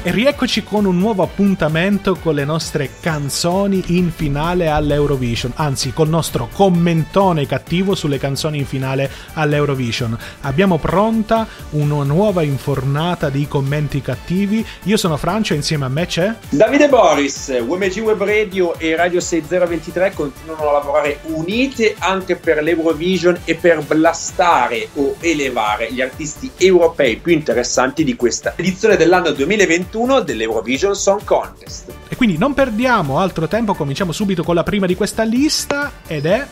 E 0.00 0.12
rieccoci 0.12 0.62
con 0.62 0.84
un 0.84 0.96
nuovo 0.96 1.24
appuntamento 1.24 2.14
con 2.14 2.32
le 2.32 2.44
nostre 2.44 2.88
canzoni 3.00 3.82
in 3.88 4.12
finale 4.12 4.68
all'Eurovision, 4.68 5.52
anzi 5.56 5.92
col 5.92 6.08
nostro 6.08 6.48
commentone 6.52 7.46
cattivo 7.46 7.96
sulle 7.96 8.16
canzoni 8.16 8.58
in 8.58 8.64
finale 8.64 9.10
all'Eurovision. 9.32 10.16
Abbiamo 10.42 10.78
pronta 10.78 11.48
una 11.70 12.04
nuova 12.04 12.42
infornata 12.42 13.28
di 13.28 13.48
commenti 13.48 14.00
cattivi. 14.00 14.64
Io 14.84 14.96
sono 14.96 15.16
Francio 15.16 15.54
e 15.54 15.56
insieme 15.56 15.86
a 15.86 15.88
me 15.88 16.06
c'è 16.06 16.32
Davide 16.48 16.88
Boris, 16.88 17.58
UMG 17.60 17.98
Web 17.98 18.22
Radio 18.22 18.78
e 18.78 18.94
Radio 18.94 19.18
6023 19.18 20.12
continuano 20.14 20.68
a 20.68 20.72
lavorare 20.74 21.18
unite 21.24 21.96
anche 21.98 22.36
per 22.36 22.62
l'Eurovision 22.62 23.40
e 23.44 23.56
per 23.56 23.82
blastare 23.82 24.90
o 24.94 25.16
elevare 25.18 25.92
gli 25.92 26.00
artisti 26.00 26.48
europei 26.56 27.16
più 27.16 27.32
interessanti 27.32 28.04
di 28.04 28.14
questa 28.14 28.52
edizione 28.56 28.96
dell'anno 28.96 29.32
2021 29.32 29.86
2021 29.90 30.20
dell'Eurovision 30.20 30.94
Song 30.94 31.24
Contest. 31.24 31.92
E 32.08 32.16
quindi 32.16 32.38
non 32.38 32.54
perdiamo 32.54 33.18
altro 33.18 33.48
tempo, 33.48 33.74
cominciamo 33.74 34.12
subito 34.12 34.42
con 34.42 34.54
la 34.54 34.62
prima 34.62 34.86
di 34.86 34.94
questa 34.94 35.22
lista 35.22 35.92
ed 36.06 36.26
è 36.26 36.46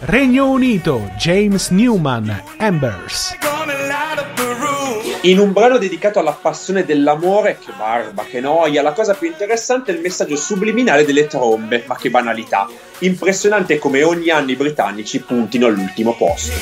Regno 0.00 0.50
Unito, 0.50 1.10
James 1.18 1.70
Newman, 1.70 2.42
Embers. 2.58 3.36
In 5.22 5.38
un 5.38 5.52
brano 5.52 5.78
dedicato 5.78 6.18
alla 6.18 6.32
passione 6.32 6.84
dell'amore, 6.84 7.58
che 7.58 7.72
barba, 7.76 8.24
che 8.24 8.40
noia, 8.40 8.82
la 8.82 8.92
cosa 8.92 9.14
più 9.14 9.26
interessante 9.28 9.90
è 9.90 9.94
il 9.94 10.02
messaggio 10.02 10.36
subliminale 10.36 11.06
delle 11.06 11.26
trombe, 11.26 11.84
ma 11.86 11.96
che 11.96 12.10
banalità. 12.10 12.68
Impressionante 12.98 13.78
come 13.78 14.02
ogni 14.02 14.28
anno 14.28 14.50
i 14.50 14.56
britannici 14.56 15.20
puntino 15.20 15.66
all'ultimo 15.66 16.14
posto. 16.14 16.52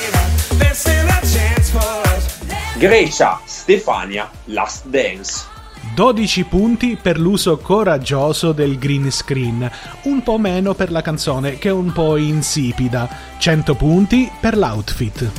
Grecia, 2.77 3.41
Stefania, 3.43 4.29
Last 4.45 4.85
Dance. 4.85 5.52
12 5.93 6.43
punti 6.45 6.97
per 6.99 7.19
l'uso 7.19 7.57
coraggioso 7.57 8.51
del 8.51 8.79
green 8.79 9.11
screen, 9.11 9.69
un 10.03 10.23
po' 10.23 10.39
meno 10.39 10.73
per 10.73 10.89
la 10.89 11.01
canzone 11.01 11.57
che 11.59 11.69
è 11.69 11.71
un 11.71 11.91
po' 11.91 12.17
insipida, 12.17 13.07
100 13.37 13.75
punti 13.75 14.31
per 14.39 14.57
l'outfit. 14.57 15.31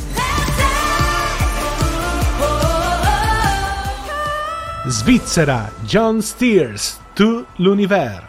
Svizzera, 4.86 5.72
John 5.80 6.20
Steers, 6.20 7.00
Tu 7.14 7.44
l'Univers. 7.56 8.22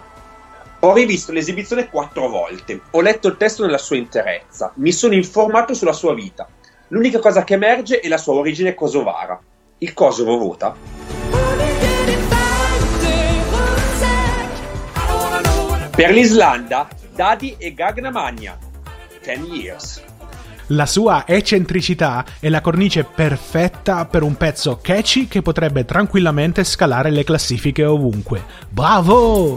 Ho 0.80 0.94
rivisto 0.94 1.32
l'esibizione 1.32 1.90
quattro 1.90 2.30
volte, 2.30 2.82
ho 2.92 3.02
letto 3.02 3.28
il 3.28 3.38
testo 3.38 3.64
nella 3.66 3.78
sua 3.78 3.98
interezza, 3.98 4.72
mi 4.76 4.92
sono 4.92 5.14
informato 5.14 5.74
sulla 5.74 5.94
sua 5.94 6.14
vita. 6.14 6.48
L'unica 6.90 7.20
cosa 7.20 7.44
che 7.44 7.56
emerge 7.56 8.00
è 8.00 8.08
la 8.08 8.18
sua 8.18 8.36
origine 8.36 8.74
kosovara. 8.74 9.40
Il 9.80 9.94
Kosovo 9.94 10.38
vota? 10.38 11.05
Per 15.96 16.12
l'Islanda, 16.12 16.90
Dadi 17.16 17.56
e 17.58 17.74
Gagna 17.74 18.12
Magna. 18.12 18.58
10 19.24 19.42
years. 19.54 20.04
La 20.68 20.86
sua 20.86 21.24
eccentricità 21.26 22.26
è 22.42 22.50
la 22.50 22.60
cornice 22.60 23.06
perfetta 23.06 24.06
per 24.06 24.22
un 24.22 24.36
pezzo 24.36 24.78
catchy 24.82 25.30
che 25.30 25.42
potrebbe 25.42 25.86
tranquillamente 25.86 26.66
scalare 26.66 27.12
le 27.12 27.24
classifiche 27.24 27.86
ovunque. 27.86 28.44
Bravo! 28.68 29.56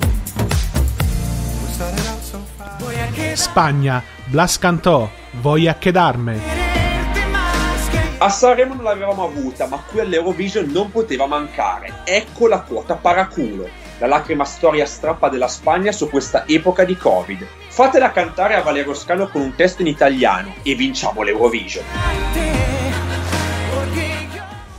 Spagna, 3.33 4.01
Blas 4.27 4.59
cantò 4.59 5.11
Voy 5.41 5.67
a 5.67 5.75
quedarme. 5.75 6.39
A 8.19 8.29
Sanremo 8.29 8.75
non 8.75 8.85
l'avevamo 8.85 9.25
avuta, 9.25 9.67
ma 9.67 9.83
qui 9.91 9.99
all'Eurovision 9.99 10.71
non 10.71 10.93
poteva 10.93 11.27
mancare. 11.27 12.03
Ecco 12.05 12.47
la 12.47 12.61
quota 12.61 12.95
paraculo 12.95 13.87
la 13.99 14.07
lacrima 14.07 14.45
storia 14.45 14.87
strappa 14.87 15.29
della 15.29 15.49
Spagna 15.49 15.93
su 15.93 16.09
questa 16.09 16.47
epoca 16.47 16.85
di 16.85 16.97
Covid. 16.97 17.47
Fatela 17.69 18.11
cantare 18.13 18.55
a 18.55 18.63
Valerio 18.63 18.95
Scano 18.95 19.29
con 19.29 19.41
un 19.41 19.55
testo 19.55 19.83
in 19.83 19.89
italiano 19.89 20.55
e 20.63 20.75
vinciamo 20.75 21.23
l'Eurovision. 21.23 21.85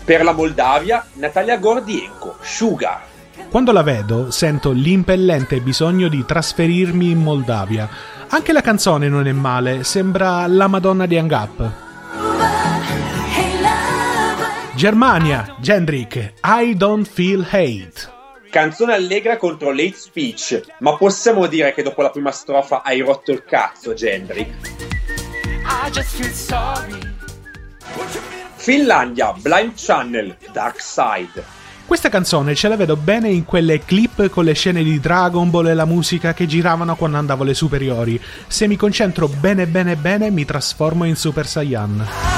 Per 0.04 0.24
la 0.24 0.34
Moldavia, 0.34 1.06
Natalia 1.14 1.58
Gordienko, 1.58 2.38
Sugar. 2.42 3.02
Quando 3.50 3.72
la 3.72 3.84
vedo, 3.84 4.32
sento 4.32 4.72
l'impellente 4.72 5.60
bisogno 5.62 6.08
di 6.08 6.26
trasferirmi 6.26 7.12
in 7.12 7.22
Moldavia. 7.22 7.88
Anche 8.30 8.54
la 8.54 8.62
canzone 8.62 9.08
non 9.08 9.28
è 9.28 9.32
male, 9.32 9.84
sembra 9.84 10.46
la 10.48 10.68
Madonna 10.68 11.06
di 11.06 11.18
Hang 11.18 11.32
Up. 11.32 11.72
Germania, 14.76 15.56
Gendrik, 15.60 16.34
I 16.44 16.76
don't 16.76 17.08
feel 17.08 17.46
hate. 17.50 18.18
Canzone 18.50 18.94
allegra 18.94 19.38
contro 19.38 19.70
late 19.70 19.94
speech, 19.96 20.62
ma 20.80 20.98
possiamo 20.98 21.46
dire 21.46 21.72
che 21.72 21.84
dopo 21.84 22.02
la 22.02 22.10
prima 22.10 22.32
strofa 22.32 22.82
hai 22.82 23.00
rotto 23.00 23.32
il 23.32 23.44
cazzo, 23.44 23.94
Gendry. 23.94 24.52
Finlandia, 28.56 29.34
Blind 29.34 29.74
Channel, 29.76 30.36
Dark 30.52 30.82
Side. 30.82 31.58
Questa 31.86 32.10
canzone 32.10 32.56
ce 32.56 32.68
la 32.68 32.76
vedo 32.76 32.96
bene 32.96 33.30
in 33.30 33.46
quelle 33.46 33.80
clip 33.86 34.30
con 34.30 34.46
le 34.46 34.54
scene 34.54 34.84
di 34.84 35.00
Dragon 35.00 35.50
Ball 35.50 35.68
e 35.68 35.74
la 35.76 35.86
musica 35.86 36.34
che 36.34 36.48
giravano 36.48 36.96
quando 36.96 37.18
andavo 37.18 37.44
alle 37.44 37.54
superiori. 37.54 38.20
Se 38.48 38.68
mi 38.68 38.76
concentro 38.76 39.28
bene 39.28 39.68
bene 39.68 39.96
bene 39.96 40.32
mi 40.32 40.46
trasformo 40.46 41.06
in 41.06 41.16
Super 41.16 41.48
Saiyan. 41.48 42.29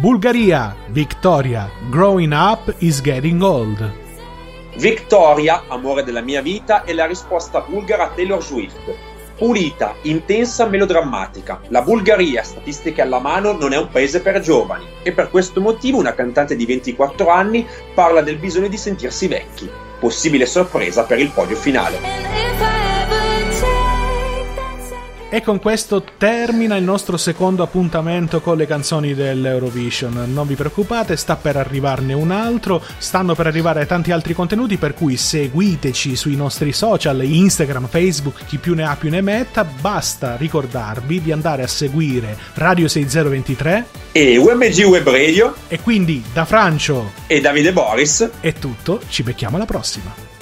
Bulgaria, 0.00 0.76
Victoria, 0.90 1.68
Growing 1.90 2.32
Up 2.32 2.72
is 2.78 3.00
Getting 3.02 3.42
Old. 3.42 3.92
Victoria, 4.76 5.64
amore 5.66 6.04
della 6.04 6.20
mia 6.20 6.40
vita, 6.40 6.84
è 6.84 6.92
la 6.92 7.04
risposta 7.04 7.62
bulgara 7.62 8.04
a 8.04 8.10
Taylor 8.14 8.40
Swift. 8.40 8.94
Pulita, 9.36 9.96
intensa, 10.02 10.66
melodrammatica. 10.66 11.62
La 11.70 11.82
Bulgaria, 11.82 12.44
statistiche 12.44 13.02
alla 13.02 13.18
mano, 13.18 13.50
non 13.50 13.72
è 13.72 13.76
un 13.76 13.88
paese 13.90 14.20
per 14.20 14.38
giovani 14.38 14.86
e 15.02 15.10
per 15.10 15.30
questo 15.30 15.60
motivo 15.60 15.98
una 15.98 16.14
cantante 16.14 16.54
di 16.54 16.64
24 16.64 17.28
anni 17.28 17.66
parla 17.92 18.20
del 18.20 18.36
bisogno 18.36 18.68
di 18.68 18.76
sentirsi 18.76 19.26
vecchi. 19.26 19.68
Possibile 19.98 20.46
sorpresa 20.46 21.02
per 21.06 21.18
il 21.18 21.32
podio 21.34 21.56
finale. 21.56 22.47
E 25.30 25.42
con 25.42 25.60
questo 25.60 26.02
termina 26.16 26.76
il 26.76 26.84
nostro 26.84 27.18
secondo 27.18 27.62
appuntamento 27.62 28.40
con 28.40 28.56
le 28.56 28.66
canzoni 28.66 29.12
dell'Eurovision. 29.12 30.24
Non 30.32 30.46
vi 30.46 30.54
preoccupate, 30.54 31.18
sta 31.18 31.36
per 31.36 31.56
arrivarne 31.56 32.14
un 32.14 32.30
altro, 32.30 32.82
stanno 32.96 33.34
per 33.34 33.46
arrivare 33.46 33.84
tanti 33.84 34.10
altri 34.10 34.32
contenuti, 34.32 34.78
per 34.78 34.94
cui 34.94 35.18
seguiteci 35.18 36.16
sui 36.16 36.34
nostri 36.34 36.72
social, 36.72 37.22
Instagram, 37.22 37.88
Facebook, 37.88 38.46
chi 38.46 38.56
più 38.56 38.74
ne 38.74 38.84
ha 38.84 38.96
più 38.96 39.10
ne 39.10 39.20
metta. 39.20 39.64
Basta 39.64 40.36
ricordarvi 40.36 41.20
di 41.20 41.30
andare 41.30 41.62
a 41.62 41.68
seguire 41.68 42.34
Radio 42.54 42.88
6023 42.88 43.86
e 44.12 44.38
UMG 44.38 44.84
Web 44.86 45.10
Radio. 45.10 45.54
E 45.68 45.78
quindi 45.80 46.24
da 46.32 46.46
Francio 46.46 47.12
e 47.26 47.42
Davide 47.42 47.74
Boris 47.74 48.30
è 48.40 48.54
tutto, 48.54 49.02
ci 49.10 49.22
becchiamo 49.22 49.56
alla 49.56 49.66
prossima. 49.66 50.37